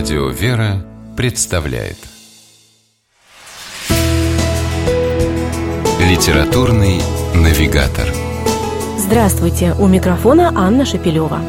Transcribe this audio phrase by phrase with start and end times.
[0.00, 0.82] Радио «Вера»
[1.14, 1.98] представляет
[6.00, 7.02] Литературный
[7.34, 8.08] навигатор
[8.96, 9.74] Здравствуйте!
[9.78, 11.40] У микрофона Анна Шапилева.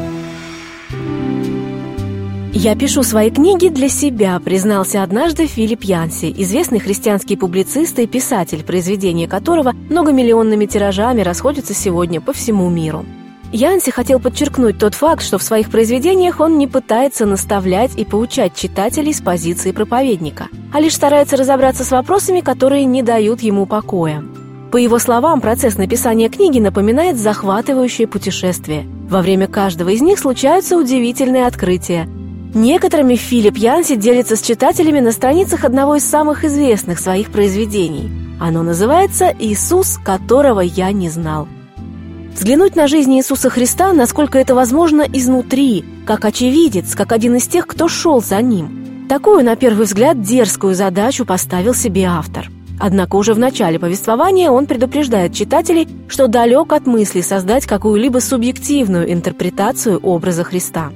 [2.52, 8.64] «Я пишу свои книги для себя», признался однажды Филипп Янси, известный христианский публицист и писатель,
[8.64, 13.06] произведения которого многомиллионными тиражами расходятся сегодня по всему миру.
[13.52, 18.54] Янси хотел подчеркнуть тот факт, что в своих произведениях он не пытается наставлять и поучать
[18.54, 24.24] читателей с позиции проповедника, а лишь старается разобраться с вопросами, которые не дают ему покоя.
[24.72, 28.86] По его словам, процесс написания книги напоминает захватывающее путешествие.
[29.10, 32.08] Во время каждого из них случаются удивительные открытия.
[32.54, 38.10] Некоторыми Филипп Янси делится с читателями на страницах одного из самых известных своих произведений.
[38.40, 41.48] Оно называется «Иисус, которого я не знал».
[42.34, 47.66] Взглянуть на жизнь Иисуса Христа, насколько это возможно, изнутри, как очевидец, как один из тех,
[47.66, 49.06] кто шел за ним.
[49.08, 52.50] Такую, на первый взгляд, дерзкую задачу поставил себе автор.
[52.80, 59.12] Однако уже в начале повествования он предупреждает читателей, что далек от мысли создать какую-либо субъективную
[59.12, 60.90] интерпретацию образа Христа.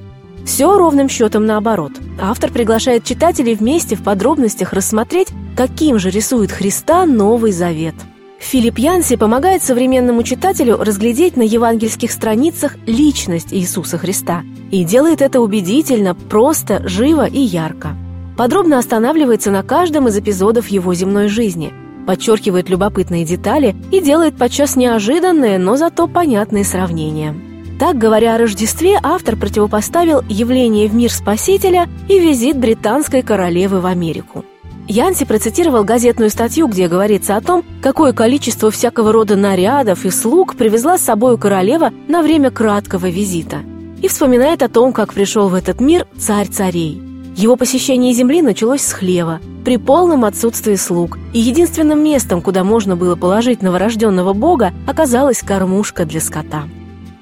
[0.47, 1.93] Все ровным счетом наоборот.
[2.21, 7.95] Автор приглашает читателей вместе в подробностях рассмотреть, каким же рисует Христа Новый Завет–
[8.39, 15.41] Филипп Янси помогает современному читателю разглядеть на евангельских страницах личность Иисуса Христа и делает это
[15.41, 17.97] убедительно, просто, живо и ярко.
[18.37, 21.73] Подробно останавливается на каждом из эпизодов его земной жизни,
[22.07, 27.35] подчеркивает любопытные детали и делает подчас неожиданные, но зато понятные сравнения.
[27.79, 33.87] Так, говоря о Рождестве, автор противопоставил явление в мир Спасителя и визит британской королевы в
[33.87, 34.45] Америку–
[34.89, 40.55] Янси процитировал газетную статью, где говорится о том, какое количество всякого рода нарядов и слуг
[40.55, 43.59] привезла с собой королева на время краткого визита.
[44.01, 47.03] И вспоминает о том, как пришел в этот мир царь царей.
[47.35, 52.95] Его посещение Земли началось с хлева, при полном отсутствии слуг, и единственным местом, куда можно
[52.95, 56.65] было положить новорожденного бога, оказалась кормушка для скота.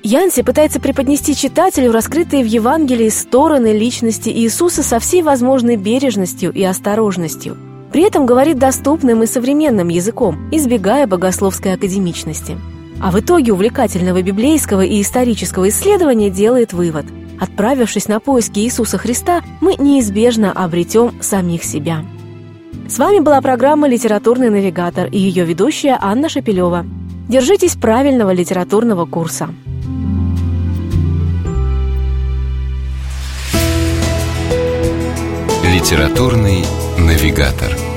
[0.04, 6.62] Янси пытается преподнести читателю раскрытые в Евангелии стороны личности Иисуса со всей возможной бережностью и
[6.62, 7.56] осторожностью.
[7.90, 12.58] При этом говорит доступным и современным языком, избегая богословской академичности.
[13.00, 17.06] А в итоге увлекательного библейского и исторического исследования делает вывод.
[17.40, 22.04] Отправившись на поиски Иисуса Христа, мы неизбежно обретем самих себя.
[22.88, 26.84] С вами была программа «Литературный навигатор» и ее ведущая Анна Шапилева.
[27.26, 29.48] Держитесь правильного литературного курса.
[35.84, 36.64] Литературный
[36.96, 37.93] навигатор.